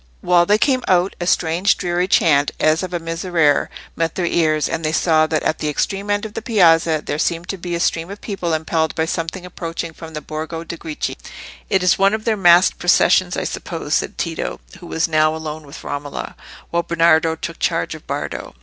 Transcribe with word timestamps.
While 0.21 0.47
they 0.47 0.57
came 0.57 0.83
out, 0.87 1.15
a 1.21 1.27
strange 1.27 1.77
dreary 1.77 2.07
chant, 2.07 2.49
as 2.59 2.81
of 2.81 2.91
a 2.91 2.97
Miserere, 2.97 3.69
met 3.95 4.15
their 4.15 4.25
ears, 4.25 4.67
and 4.67 4.83
they 4.83 4.91
saw 4.91 5.27
that 5.27 5.43
at 5.43 5.59
the 5.59 5.69
extreme 5.69 6.09
end 6.09 6.25
of 6.25 6.33
the 6.33 6.41
piazza 6.41 7.03
there 7.05 7.19
seemed 7.19 7.47
to 7.49 7.57
be 7.59 7.75
a 7.75 7.79
stream 7.79 8.09
of 8.09 8.19
people 8.19 8.51
impelled 8.55 8.95
by 8.95 9.05
something 9.05 9.45
approaching 9.45 9.93
from 9.93 10.15
the 10.15 10.19
Borgo 10.21 10.63
de' 10.63 10.75
Greci. 10.75 11.19
"It 11.69 11.83
is 11.83 11.99
one 11.99 12.15
of 12.15 12.25
their 12.25 12.35
masqued 12.35 12.79
processions, 12.79 13.37
I 13.37 13.43
suppose," 13.43 13.93
said 13.93 14.17
Tito, 14.17 14.59
who 14.79 14.87
was 14.87 15.07
now 15.07 15.35
alone 15.35 15.67
with 15.67 15.83
Romola, 15.83 16.35
while 16.71 16.81
Bernardo 16.81 17.35
took 17.35 17.59
charge 17.59 17.93
of 17.93 18.07
Bardo. 18.07 18.55